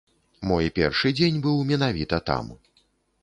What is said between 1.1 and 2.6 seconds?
дзень быў менавіта там.